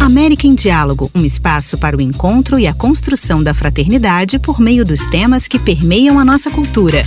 [0.00, 4.82] América em Diálogo, um espaço para o encontro e a construção da fraternidade por meio
[4.82, 7.02] dos temas que permeiam a nossa cultura.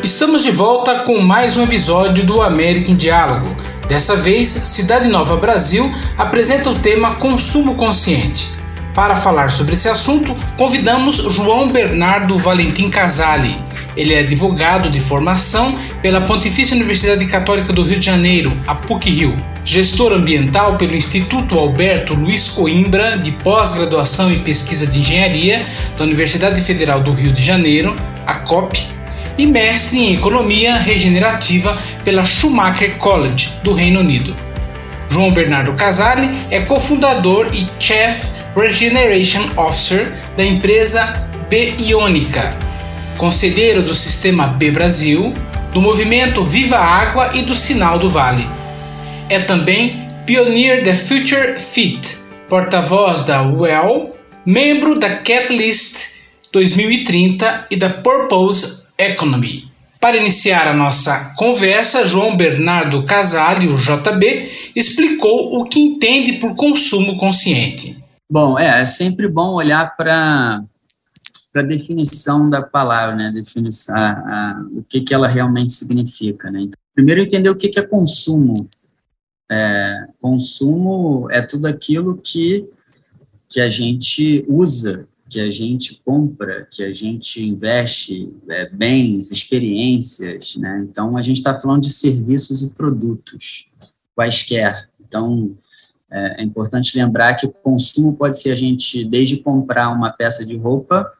[0.00, 3.56] Estamos de volta com mais um episódio do América em Diálogo.
[3.88, 8.55] Dessa vez, Cidade Nova Brasil apresenta o tema Consumo Consciente.
[8.96, 13.54] Para falar sobre esse assunto, convidamos João Bernardo Valentim Casali.
[13.94, 19.36] Ele é advogado de formação pela Pontifícia Universidade Católica do Rio de Janeiro, a PUC-Rio.
[19.62, 25.66] Gestor ambiental pelo Instituto Alberto Luiz Coimbra, de pós-graduação e pesquisa de engenharia
[25.98, 27.94] da Universidade Federal do Rio de Janeiro,
[28.26, 28.82] a COP,
[29.36, 34.34] e mestre em economia regenerativa pela Schumacher College, do Reino Unido.
[35.10, 42.56] João Bernardo Casali é cofundador e Chief Regeneration Officer da empresa B Iônica,
[43.18, 45.34] conselheiro do Sistema B Brasil,
[45.74, 48.48] do movimento Viva Água e do Sinal do Vale.
[49.28, 52.16] É também Pioneer the Future Fit,
[52.48, 56.14] porta-voz da Well, membro da Catalyst
[56.50, 59.64] 2030 e da Purpose Economy.
[60.00, 66.54] Para iniciar a nossa conversa, João Bernardo Casale, o JB, explicou o que entende por
[66.54, 68.05] consumo consciente.
[68.28, 70.64] Bom, é, é sempre bom olhar para
[71.54, 73.32] a definição da palavra, né?
[73.90, 76.62] A, o que, que ela realmente significa, né?
[76.62, 78.68] Então, primeiro entender o que, que é consumo.
[79.50, 82.68] É, consumo é tudo aquilo que,
[83.48, 90.56] que a gente usa, que a gente compra, que a gente investe é, bens, experiências,
[90.56, 90.84] né?
[90.90, 93.68] Então, a gente está falando de serviços e produtos
[94.16, 94.88] quaisquer.
[95.00, 95.56] Então,
[96.10, 100.44] é, é, importante lembrar que o consumo pode ser a gente, desde comprar uma peça
[100.44, 101.12] de roupa,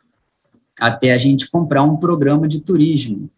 [0.80, 3.28] até a gente comprar um programa de turismo,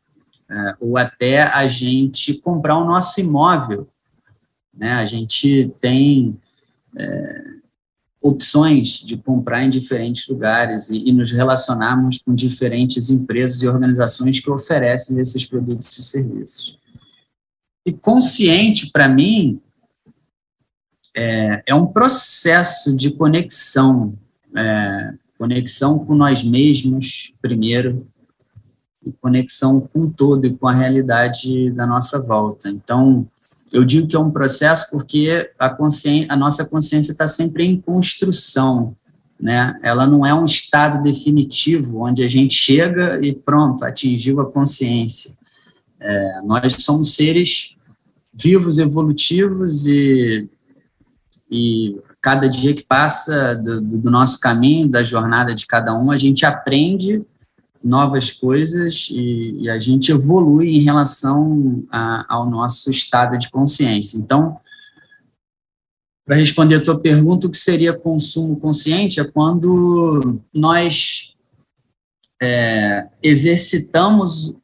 [0.50, 3.88] é, ou até a gente comprar o nosso imóvel.
[4.76, 4.92] Né?
[4.92, 6.36] A gente tem
[6.96, 7.44] é,
[8.20, 14.38] opções de comprar em diferentes lugares e, e nos relacionarmos com diferentes empresas e organizações
[14.40, 16.78] que oferecem esses produtos e serviços.
[17.86, 19.62] E consciente, para mim,
[21.18, 24.14] é, é um processo de conexão,
[24.56, 28.06] é, conexão com nós mesmos, primeiro,
[29.04, 32.70] e conexão com todo e com a realidade da nossa volta.
[32.70, 33.26] Então,
[33.72, 37.80] eu digo que é um processo porque a, consciência, a nossa consciência está sempre em
[37.80, 38.96] construção,
[39.40, 39.76] né?
[39.82, 45.36] Ela não é um estado definitivo onde a gente chega e pronto, atingiu a consciência.
[46.00, 47.74] É, nós somos seres
[48.32, 50.48] vivos, evolutivos e
[51.50, 56.18] e cada dia que passa do, do, nosso caminho, da jornada de cada um, a
[56.18, 57.22] gente aprende
[57.82, 64.18] novas coisas e, e a gente evolui em relação a, ao nosso estado de consciência.
[64.18, 64.58] Então,
[66.26, 71.34] para responder a tua pergunta, o que seria consumo consciente é quando nós
[72.42, 74.54] é, exercitamos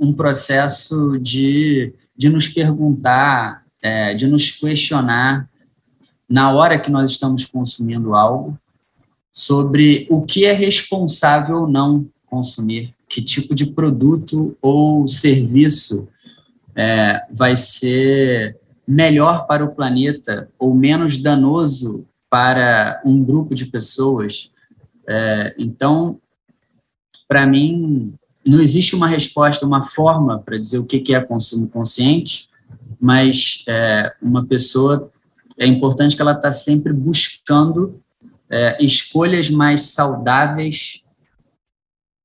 [0.00, 5.49] um processo de, de nos perguntar, é, de nos questionar
[6.30, 8.56] na hora que nós estamos consumindo algo,
[9.32, 16.06] sobre o que é responsável ou não consumir, que tipo de produto ou serviço
[16.76, 24.50] é, vai ser melhor para o planeta ou menos danoso para um grupo de pessoas.
[25.08, 26.20] É, então,
[27.28, 28.14] para mim,
[28.46, 32.48] não existe uma resposta, uma forma para dizer o que é consumo consciente,
[33.00, 35.10] mas é, uma pessoa
[35.60, 38.00] é importante que ela está sempre buscando
[38.48, 41.02] é, escolhas mais saudáveis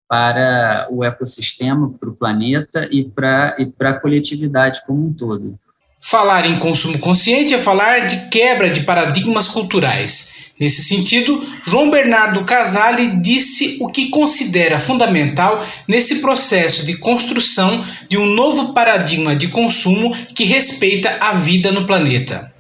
[0.08, 5.60] para o ecossistema, para o planeta e para e a coletividade como um todo.
[6.02, 10.46] Falar em consumo consciente é falar de quebra de paradigmas culturais.
[10.58, 18.18] Nesse sentido, João Bernardo Casale disse o que considera fundamental nesse processo de construção de
[18.18, 22.55] um novo paradigma de consumo que respeita a vida no planeta.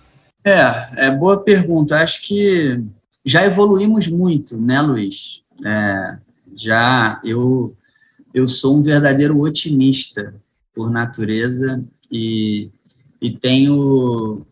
[0.45, 1.97] É, é boa pergunta.
[1.97, 2.80] Acho que
[3.25, 5.44] já evoluímos muito, né, Luiz?
[5.65, 6.18] É,
[6.53, 7.75] já eu
[8.31, 10.36] eu sou um verdadeiro otimista
[10.74, 11.81] por natureza
[12.12, 12.69] e,
[13.21, 14.45] e tenho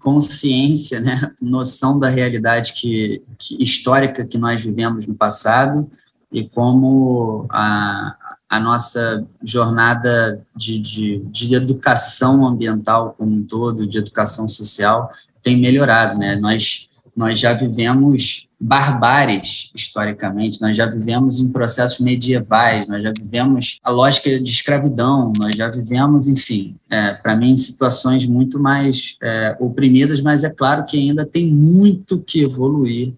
[0.00, 5.90] consciência, né, noção da realidade que, que histórica que nós vivemos no passado
[6.32, 8.16] e como a,
[8.48, 15.10] a nossa jornada de, de, de educação ambiental como um todo, de educação social,
[15.46, 16.34] tem melhorado, né?
[16.34, 23.78] Nós, nós já vivemos barbáries, historicamente, nós já vivemos em processos medievais, nós já vivemos
[23.84, 29.56] a lógica de escravidão, nós já vivemos, enfim, é, para mim, situações muito mais é,
[29.60, 33.12] oprimidas, mas é claro que ainda tem muito que evoluir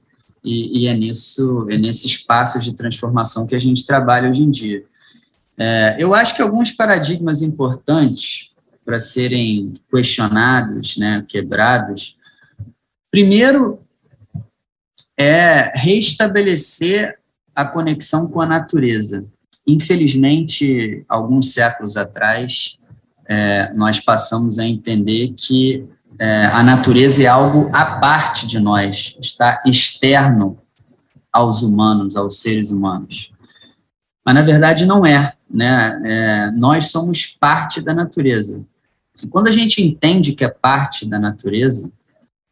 [0.45, 4.51] e, e é, nisso, é nesse espaço de transformação que a gente trabalha hoje em
[4.51, 4.83] dia.
[5.57, 8.51] É, eu acho que alguns paradigmas importantes
[8.89, 12.17] para serem questionados, né, quebrados,
[13.11, 13.81] primeiro
[15.17, 17.19] é restabelecer
[17.55, 19.25] a conexão com a natureza.
[19.67, 22.79] Infelizmente, alguns séculos atrás,
[23.29, 25.85] é, nós passamos a entender que
[26.19, 30.59] é, a natureza é algo à parte de nós, está externo
[31.33, 33.31] aos humanos, aos seres humanos.
[34.25, 35.33] Mas, na verdade, não é.
[35.51, 36.03] Né?
[36.05, 38.65] É, nós somos parte da natureza.
[39.23, 41.93] E quando a gente entende que é parte da natureza,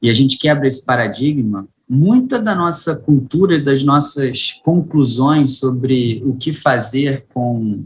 [0.00, 6.22] e a gente quebra esse paradigma, muita da nossa cultura e das nossas conclusões sobre
[6.25, 7.84] o que fazer com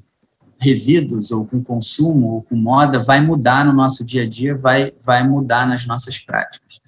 [0.58, 4.92] resíduos ou com consumo ou com moda vai mudar no nosso dia a dia, vai,
[5.02, 6.80] vai mudar nas nossas práticas.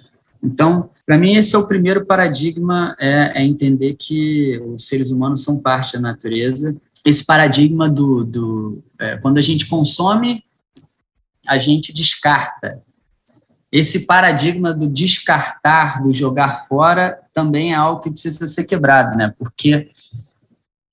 [0.42, 5.42] Então, para mim, esse é o primeiro paradigma, é, é, entender que os seres humanos
[5.44, 6.76] são parte da natureza.
[7.04, 10.42] Esse paradigma do, do é, quando a gente consome,
[11.46, 12.82] a gente descarta
[13.72, 19.32] esse paradigma do descartar, do jogar fora, também é algo que precisa ser quebrado, né?
[19.38, 19.90] Porque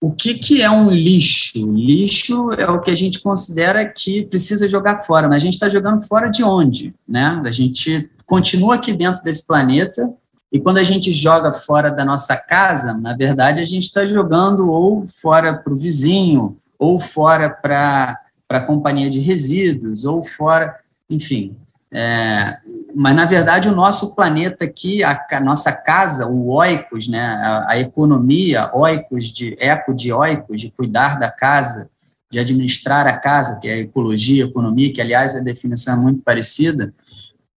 [0.01, 1.73] o que, que é um lixo?
[1.73, 5.67] Lixo é o que a gente considera que precisa jogar fora, mas a gente está
[5.67, 6.95] jogando fora de onde?
[7.05, 7.41] Né?
[7.45, 10.09] A gente continua aqui dentro desse planeta
[10.49, 14.71] e quando a gente joga fora da nossa casa, na verdade a gente está jogando
[14.71, 18.17] ou fora para o vizinho, ou fora para
[18.47, 20.79] a companhia de resíduos, ou fora,
[21.09, 21.57] enfim.
[21.91, 22.57] É,
[22.95, 27.71] mas, na verdade, o nosso planeta aqui, a, a nossa casa, o oikos, né, a,
[27.71, 31.89] a, economia, oikos de eco de oikos, de cuidar da casa,
[32.31, 36.93] de administrar a casa, que é ecologia, economia, que, aliás, a definição é muito parecida,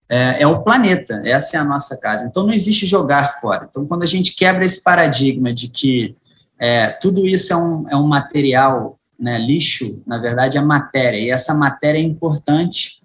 [0.09, 2.27] é, é o planeta, essa é a nossa casa.
[2.27, 3.67] Então, não existe jogar fora.
[3.69, 6.17] Então, quando a gente quebra esse paradigma de que
[6.59, 11.31] é, tudo isso é um, é um material, né, lixo, na verdade, é matéria, e
[11.31, 13.02] essa matéria é importante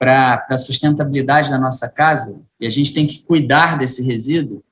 [0.00, 4.64] para a sustentabilidade da nossa casa, e a gente tem que cuidar desse resíduo,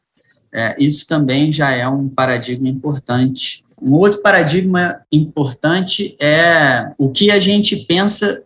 [0.50, 3.62] é, isso também já é um paradigma importante.
[3.82, 8.42] Um outro paradigma importante é o que a gente pensa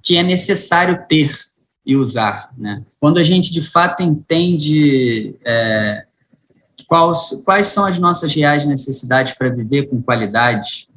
[0.00, 1.36] que é necessário ter
[1.84, 2.52] e usar.
[2.56, 2.84] Né?
[3.00, 6.04] Quando a gente, de fato, entende é,
[6.86, 10.88] quais, quais são as nossas reais necessidades para viver com qualidade,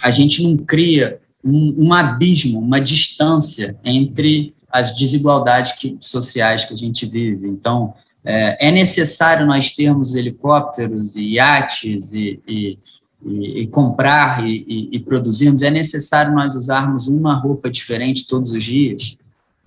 [0.00, 6.74] a gente não cria um, um abismo, uma distância entre as desigualdades que, sociais que
[6.74, 7.48] a gente vive.
[7.48, 7.94] Então,
[8.24, 12.78] é, é necessário nós termos helicópteros e iates e, e,
[13.24, 19.16] e, e comprar e, produzirmos, é necessário nós usarmos uma roupa diferente todos os dias?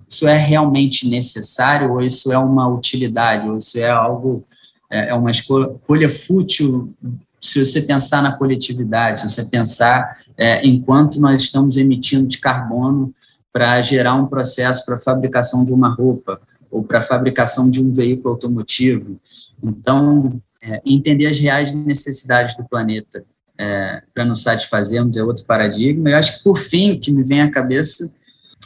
[0.08, 4.44] Isso é realmente necessário ou isso é uma utilidade, ou isso é algo,
[4.90, 6.94] é, é uma escolha fútil
[7.42, 13.12] se você pensar na coletividade, se você pensar é, enquanto nós estamos emitindo de carbono
[13.52, 18.34] para gerar um processo para fabricação de uma roupa ou para fabricação de um veículo
[18.34, 19.20] automotivo.
[19.62, 23.24] Então, é, entender as reais necessidades do planeta
[23.58, 26.10] é, para nos satisfazermos é outro paradigma.
[26.10, 28.16] Eu acho que, por fim, o que me vem à cabeça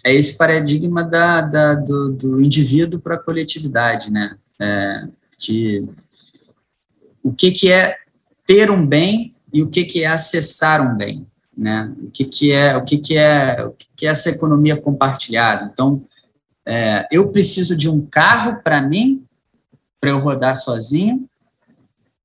[0.04, 4.38] é esse paradigma da, da do, do, indivíduo para a coletividade, né?
[4.60, 5.08] É,
[5.39, 5.84] que
[7.24, 7.98] o que, que é
[8.46, 11.25] ter um bem e o que, que é acessar um bem
[11.57, 11.93] né?
[12.01, 15.69] O que, que é o que, que é o que, que é essa economia compartilhada?
[15.71, 16.05] Então,
[16.65, 19.25] é, eu preciso de um carro para mim
[20.00, 21.27] para eu rodar sozinho,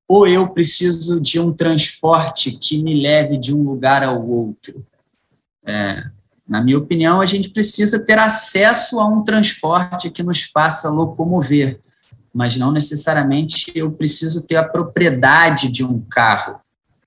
[0.07, 4.85] ou eu preciso de um transporte que me leve de um lugar ao outro?
[5.65, 6.05] É,
[6.47, 11.81] na minha opinião, a gente precisa ter acesso a um transporte que nos faça locomover,
[12.35, 16.61] mas não necessariamente eu preciso ter a propriedade de um carro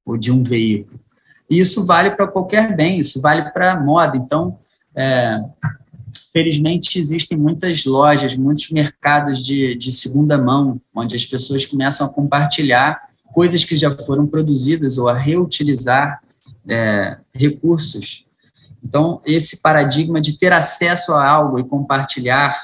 [0.06, 1.03] ou de um veículo.
[1.50, 4.18] E isso vale para qualquer bem, isso vale para moda.
[4.18, 4.58] Então,
[4.96, 5.40] é,
[6.32, 12.10] felizmente, existem muitas lojas, muitos mercados de, de segunda mão, onde as pessoas começam a
[12.10, 16.22] compartilhar coisas que já foram produzidas ou a reutilizar
[16.68, 18.26] é, recursos.
[18.84, 22.60] Então, esse paradigma de ter acesso a algo e compartilhar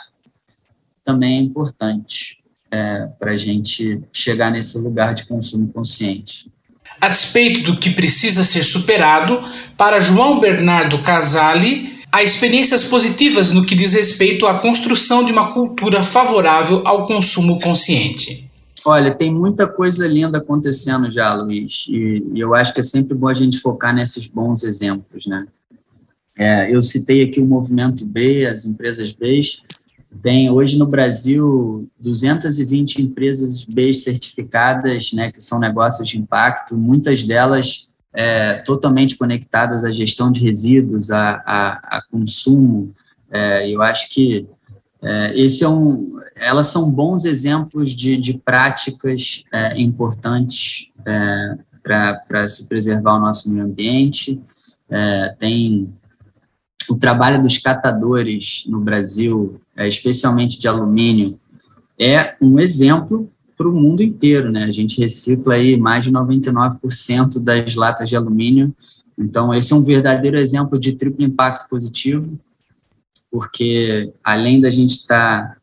[1.03, 6.51] também é importante é, para a gente chegar nesse lugar de consumo consciente.
[7.01, 9.41] A despeito do que precisa ser superado,
[9.77, 15.53] para João Bernardo Casali, há experiências positivas no que diz respeito à construção de uma
[15.53, 18.50] cultura favorável ao consumo consciente.
[18.86, 23.13] Olha, tem muita coisa linda acontecendo já, Luiz, e, e eu acho que é sempre
[23.13, 25.46] bom a gente focar nesses bons exemplos, né?
[26.38, 29.41] É, eu citei aqui o movimento B, as empresas B.
[30.21, 37.23] Tem hoje no Brasil 220 empresas B certificadas, né, que são negócios de impacto, muitas
[37.23, 42.91] delas é, totalmente conectadas à gestão de resíduos, a, a, a consumo.
[43.31, 44.47] É, eu acho que
[45.01, 52.47] é, esse é um, elas são bons exemplos de, de práticas é, importantes é, para
[52.47, 54.41] se preservar o nosso meio ambiente.
[54.89, 55.93] É, tem
[56.89, 61.39] o trabalho dos catadores no Brasil, especialmente de alumínio,
[61.98, 64.63] é um exemplo para o mundo inteiro, né?
[64.63, 68.74] A gente recicla aí mais de 99% das latas de alumínio.
[69.17, 72.39] Então, esse é um verdadeiro exemplo de triplo impacto positivo,
[73.29, 75.57] porque além da gente estar tá,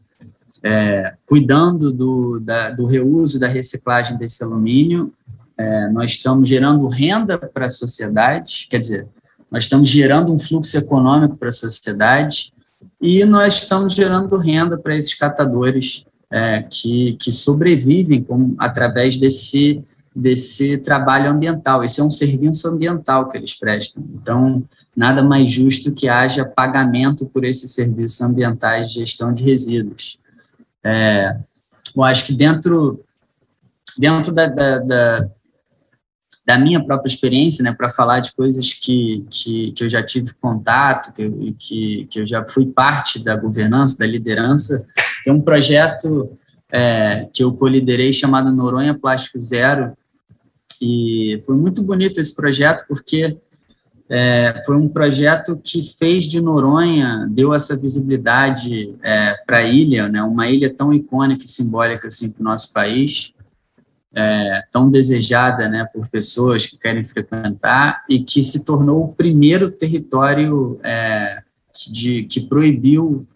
[0.63, 5.11] é, cuidando do, da, do reuso, da reciclagem desse alumínio,
[5.57, 9.07] é, nós estamos gerando renda para a sociedade, quer dizer,
[9.51, 12.53] nós estamos gerando um fluxo econômico para a sociedade
[13.01, 19.83] e nós estamos gerando renda para esses catadores é, que, que sobrevivem com, através desse,
[20.15, 21.85] desse trabalho ambiental.
[21.85, 24.05] Esse é um serviço ambiental que eles prestam.
[24.15, 24.65] Então,
[24.97, 30.19] nada mais justo que haja pagamento por esses serviços ambientais de gestão de resíduos.
[30.85, 31.37] É,
[31.95, 33.05] eu acho que dentro,
[33.99, 35.31] dentro da, da, da,
[36.47, 40.33] da minha própria experiência, né, para falar de coisas que, que, que eu já tive
[40.41, 44.87] contato, que, que, que eu já fui parte da governança, da liderança,
[45.25, 46.39] tem um projeto
[46.71, 49.97] é, que eu coliderei chamado Noronha Plástico Zero,
[50.81, 53.37] e foi muito bonito esse projeto, porque
[54.09, 60.09] é, foi um projeto que fez de Noronha, deu essa visibilidade é, para a ilha,
[60.09, 63.33] né, uma ilha tão icônica e simbólica assim, para o nosso país,
[64.17, 69.71] é, tão desejada né, por pessoas que querem frequentar, e que se tornou o primeiro
[69.71, 71.43] território é,
[71.91, 73.27] de, que proibiu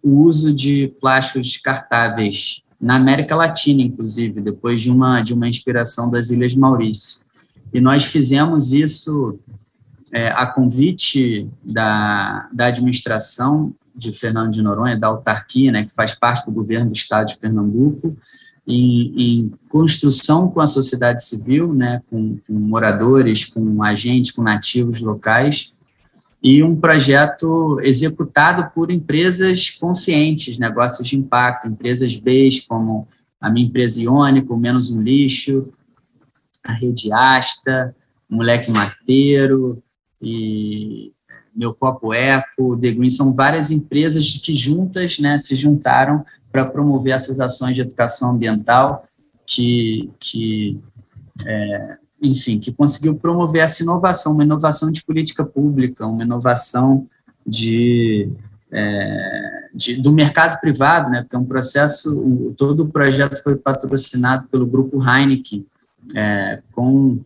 [0.00, 6.08] o uso de plásticos descartáveis na América Latina, inclusive, depois de uma, de uma inspiração
[6.08, 7.26] das Ilhas Maurício.
[7.74, 9.40] E nós fizemos isso
[10.12, 16.14] é, a convite da, da administração de Fernando de Noronha, da autarquia, né, que faz
[16.14, 18.16] parte do governo do estado de Pernambuco,
[18.68, 25.00] em, em construção com a sociedade civil, né, com, com moradores, com agentes, com nativos
[25.00, 25.72] locais,
[26.42, 33.08] e um projeto executado por empresas conscientes, negócios de impacto, empresas B, como
[33.40, 35.72] a minha empresa Iônico, Menos um Lixo,
[36.62, 37.96] a Rede Asta,
[38.28, 39.82] Moleque Mateiro
[40.20, 41.12] e
[41.58, 47.12] Meu Copo Eco, The Green, são várias empresas que juntas né, se juntaram para promover
[47.12, 49.04] essas ações de educação ambiental
[49.44, 50.80] que, que
[51.44, 57.08] é, enfim, que conseguiu promover essa inovação, uma inovação de política pública, uma inovação
[57.44, 58.30] de,
[58.70, 64.46] é, de, do mercado privado, né, porque é um processo, todo o projeto foi patrocinado
[64.48, 65.66] pelo grupo Heineken,
[66.14, 67.18] é, com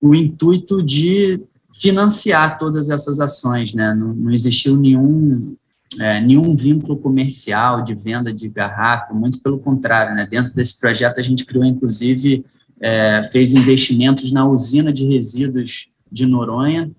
[0.00, 5.56] o intuito de financiar todas essas ações, né, não, não existiu nenhum,
[6.00, 11.18] é, nenhum vínculo comercial de venda de garrafa, muito pelo contrário, né, dentro desse projeto
[11.18, 12.44] a gente criou, inclusive,
[12.80, 16.90] é, fez investimentos na usina de resíduos de Noronha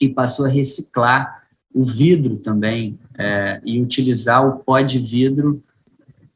[0.00, 1.40] e passou a reciclar
[1.74, 5.62] o vidro também é, e utilizar o pó de vidro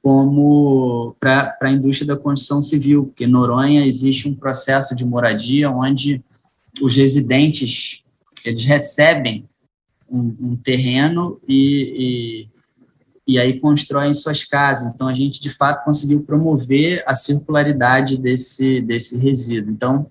[0.02, 5.70] como para a indústria da construção civil, porque em Noronha existe um processo de moradia
[5.70, 6.22] onde
[6.80, 8.02] os residentes
[8.44, 9.48] eles recebem
[10.10, 12.48] um, um terreno e,
[13.26, 14.92] e aí constroem suas casas.
[14.94, 19.72] Então, a gente, de fato, conseguiu promover a circularidade desse, desse resíduo.
[19.72, 20.10] Então,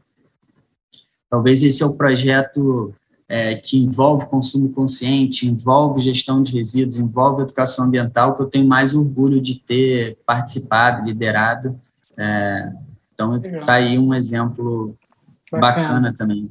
[1.29, 2.93] talvez esse é o projeto
[3.29, 8.67] é, que envolve consumo consciente, envolve gestão de resíduos, envolve educação ambiental, que eu tenho
[8.67, 11.79] mais orgulho de ter participado, liderado.
[12.17, 12.71] É,
[13.13, 14.97] então, está aí um exemplo
[15.59, 16.49] bacana, bacana também.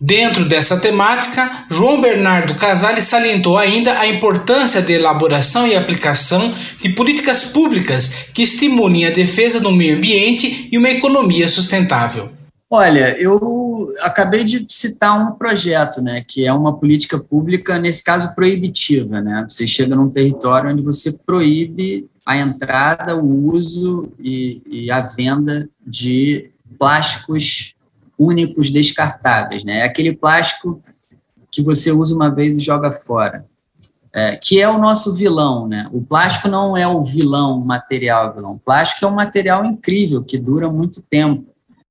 [0.00, 6.88] Dentro dessa temática, João Bernardo Casale salientou ainda a importância da elaboração e aplicação de
[6.90, 12.30] políticas públicas que estimulem a defesa do meio ambiente e uma economia sustentável.
[12.72, 18.34] Olha, eu acabei de citar um projeto, né, que é uma política pública, nesse caso
[18.34, 19.44] proibitiva, né?
[19.48, 25.68] Você chega num território onde você proíbe a entrada, o uso e, e a venda
[25.84, 27.69] de plásticos
[28.20, 29.78] únicos descartáveis, né?
[29.78, 30.82] É aquele plástico
[31.50, 33.46] que você usa uma vez e joga fora.
[34.12, 35.88] é, que é o nosso vilão, né?
[35.92, 38.52] O plástico não é o vilão material, vilão.
[38.54, 41.46] O plástico é um material incrível que dura muito tempo.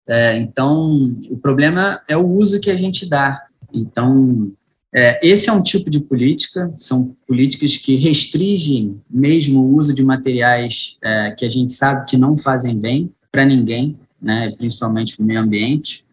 [0.06, 0.92] É, então,
[1.30, 3.42] o problema é o uso que a gente dá.
[3.74, 4.52] Então,
[4.94, 10.04] é, esse é um tipo de política, são políticas que restringem mesmo o uso de
[10.04, 15.24] materiais é, que a gente sabe que não fazem bem para ninguém, né, principalmente para
[15.24, 16.04] o meio ambiente.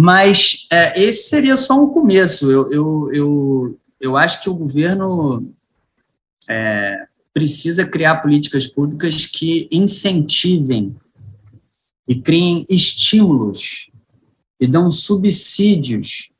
[0.00, 2.48] Mas é, esse seria só um começo.
[2.52, 5.52] Eu, eu, eu, eu acho que o governo
[6.48, 10.94] é, precisa criar políticas públicas que incentivem
[12.06, 13.90] e criem estímulos
[14.60, 16.30] e dão subsídios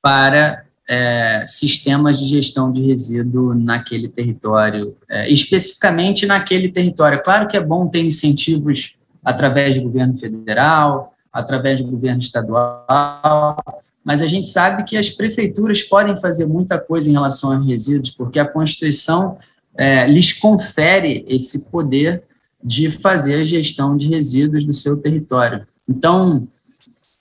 [0.00, 7.24] para é, sistemas de gestão de resíduo naquele território, é, especificamente naquele território.
[7.24, 8.94] Claro que é bom ter incentivos
[9.24, 13.56] através do governo federal, através do governo estadual,
[14.04, 18.10] mas a gente sabe que as prefeituras podem fazer muita coisa em relação a resíduos,
[18.10, 19.38] porque a Constituição
[19.76, 22.22] é, lhes confere esse poder
[22.62, 25.66] de fazer a gestão de resíduos do seu território.
[25.88, 26.48] Então,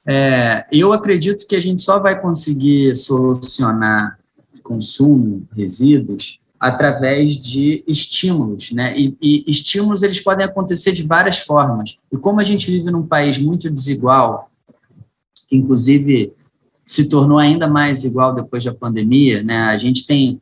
[0.07, 4.17] é, eu acredito que a gente só vai conseguir solucionar
[4.63, 8.97] consumo, resíduos, através de estímulos, né?
[8.97, 11.97] E, e, estímulos eles podem acontecer de várias formas.
[12.11, 14.49] E como a gente vive num país muito desigual,
[15.47, 16.33] que inclusive
[16.85, 19.57] se tornou ainda mais igual depois da pandemia, né?
[19.63, 20.41] A gente tem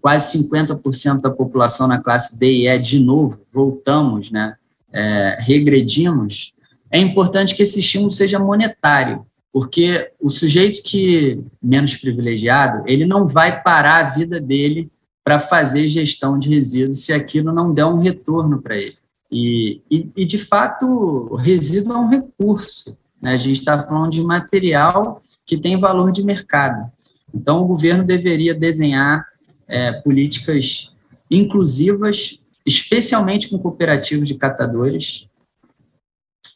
[0.00, 4.56] quase 50% da população na classe D e E de novo, voltamos, né?
[4.92, 6.54] É, regredimos.
[6.90, 13.28] É importante que esse estímulo seja monetário, porque o sujeito que menos privilegiado, ele não
[13.28, 14.90] vai parar a vida dele
[15.24, 18.96] para fazer gestão de resíduos se aquilo não der um retorno para ele.
[19.30, 22.98] E, e, e, de fato, o resíduo é um recurso.
[23.20, 23.32] Né?
[23.32, 26.90] A gente está falando de material que tem valor de mercado.
[27.34, 29.26] Então, o governo deveria desenhar
[29.66, 30.92] é, políticas
[31.30, 35.26] inclusivas, especialmente com cooperativos de catadores,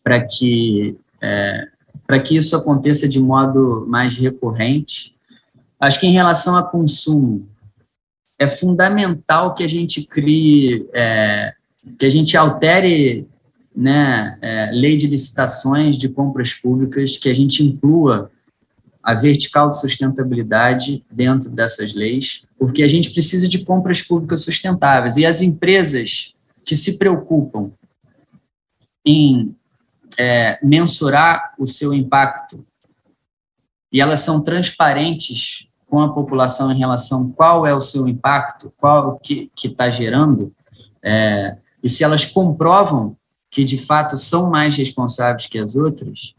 [0.05, 1.69] para que, é,
[2.07, 5.17] para que isso aconteça de modo mais recorrente.
[5.81, 7.49] Acho que em relação a consumo,
[8.39, 11.55] é fundamental que a gente crie, é,
[11.99, 13.27] que a gente altere
[13.75, 18.31] né, é, lei de licitações de compras públicas, que a gente inclua
[19.03, 25.17] a vertical de sustentabilidade dentro dessas leis, porque a gente precisa de compras públicas sustentáveis.
[25.17, 26.33] E as empresas
[26.65, 27.71] que se preocupam
[29.05, 29.55] em
[30.19, 32.67] é, mensurar o seu impacto
[33.93, 39.19] e elas são transparentes com a população em relação qual é o seu impacto, qual
[39.19, 40.53] que está gerando,
[41.03, 43.17] é, e se elas comprovam
[43.51, 46.35] que de fato são mais responsáveis que as outras,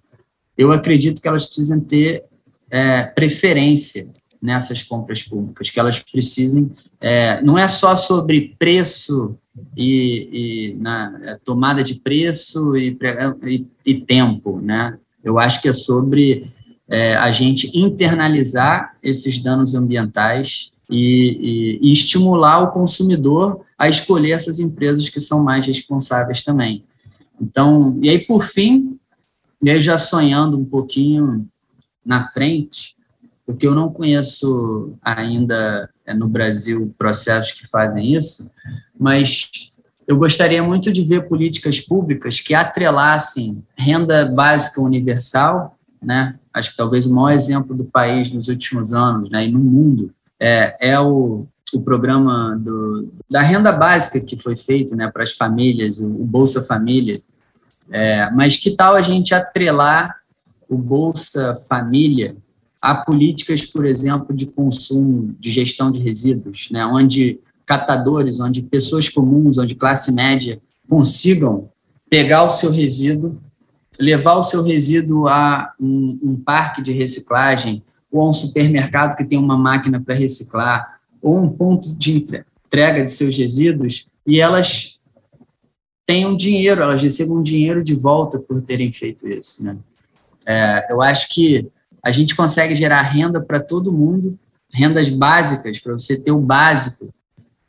[0.57, 2.25] eu acredito que elas precisam ter
[2.69, 9.37] é, preferência nessas compras públicas, que elas precisem, é, não é só sobre preço
[9.75, 12.97] e, e na é, tomada de preço e,
[13.43, 14.97] e, e tempo, né?
[15.23, 16.51] Eu acho que é sobre
[16.89, 24.31] é, a gente internalizar esses danos ambientais e, e, e, estimular o consumidor a escolher
[24.31, 26.83] essas empresas que são mais responsáveis também.
[27.39, 28.97] Então, e aí, por fim,
[29.61, 31.47] e aí já sonhando um pouquinho
[32.05, 32.95] na frente,
[33.45, 38.51] porque eu não conheço ainda é, no Brasil processos que fazem isso,
[38.97, 39.71] mas
[40.07, 46.77] eu gostaria muito de ver políticas públicas que atrelassem renda básica universal, né, acho que
[46.77, 50.99] talvez o maior exemplo do país nos últimos anos, né, e no mundo, é, é
[50.99, 56.09] o, o programa do, da renda básica que foi feito né, para as famílias, o,
[56.09, 57.21] Bolsa Família.
[57.89, 60.17] É, mas que tal a gente atrelar
[60.69, 62.35] o Bolsa Família
[62.81, 69.09] a políticas, por exemplo, de consumo, de gestão de resíduos, né, onde catadores, onde pessoas
[69.09, 71.69] comuns, onde classe média consigam
[72.09, 73.37] pegar o seu resíduo
[73.99, 79.25] levar o seu resíduo a um, um parque de reciclagem ou a um supermercado que
[79.25, 84.97] tem uma máquina para reciclar ou um ponto de entrega de seus resíduos e elas
[86.05, 89.63] tenham dinheiro, elas recebam dinheiro de volta por terem feito isso.
[89.63, 89.77] Né?
[90.45, 91.69] É, eu acho que
[92.01, 94.39] a gente consegue gerar renda para todo mundo,
[94.73, 97.13] rendas básicas, para você ter o básico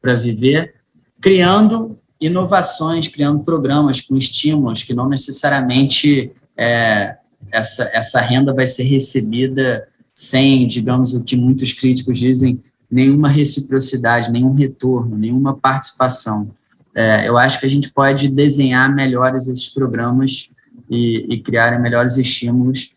[0.01, 0.75] para viver,
[1.21, 7.17] criando inovações, criando programas com estímulos que não necessariamente é,
[7.53, 14.33] essa, essa renda vai ser recebida sem, digamos, o que muitos críticos dizem, nenhuma reciprocidade,
[14.33, 16.51] nenhum retorno, nenhuma participação.
[16.95, 20.49] É, eu acho que a gente pode desenhar melhores esses programas
[20.91, 22.91] e, e criar melhores estímulos,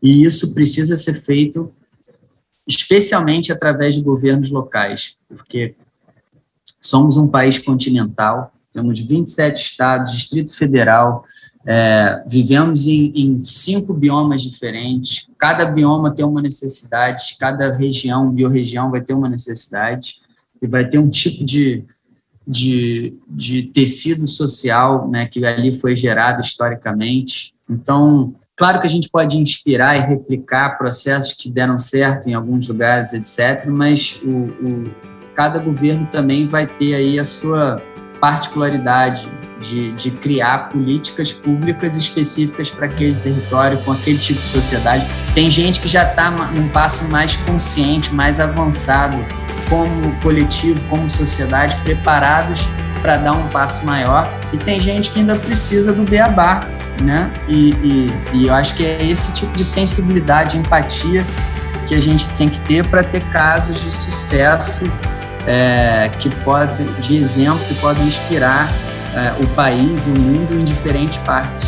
[0.00, 1.72] e isso precisa ser feito
[2.66, 5.74] especialmente através de governos locais, porque
[6.78, 11.24] somos um país continental, temos 27 estados, Distrito Federal,
[11.66, 18.90] é, vivemos em, em, cinco biomas diferentes, cada bioma tem uma necessidade, cada região, biorregião
[18.90, 20.20] vai ter uma necessidade,
[20.60, 21.84] e vai ter um tipo de,
[22.46, 27.54] de, de tecido social né, que ali foi gerado historicamente.
[27.68, 32.66] Então, claro que a gente pode inspirar e replicar processos que deram certo em alguns
[32.66, 34.84] lugares, etc., mas o, o
[35.34, 37.80] cada governo também vai ter aí a sua
[38.20, 39.28] particularidade
[39.60, 45.06] de, de criar políticas públicas específicas para aquele território, com aquele tipo de sociedade.
[45.34, 49.16] Tem gente que já está num passo mais consciente, mais avançado,
[49.68, 52.68] como coletivo, como sociedade, preparados
[53.02, 54.32] para dar um passo maior.
[54.52, 56.60] E tem gente que ainda precisa do beabá,
[57.02, 57.30] né?
[57.48, 61.24] E, e, e eu acho que é esse tipo de sensibilidade, empatia
[61.86, 64.90] que a gente tem que ter para ter casos de sucesso
[65.48, 68.70] é, que pode, de exemplo que podem inspirar
[69.14, 71.66] é, o país o mundo em diferentes partes.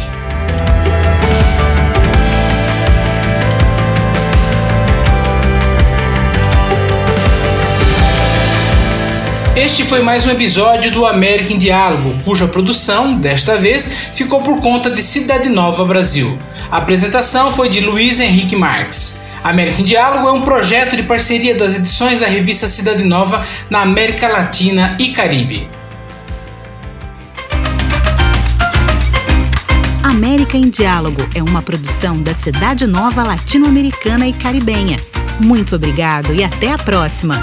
[9.57, 14.61] Este foi mais um episódio do América em Diálogo, cuja produção, desta vez, ficou por
[14.61, 16.39] conta de Cidade Nova Brasil.
[16.71, 19.30] A apresentação foi de Luiz Henrique Marques.
[19.43, 23.81] América em Diálogo é um projeto de parceria das edições da revista Cidade Nova na
[23.81, 25.69] América Latina e Caribe.
[30.03, 34.99] América em Diálogo é uma produção da Cidade Nova Latino-Americana e Caribenha.
[35.39, 37.43] Muito obrigado e até a próxima!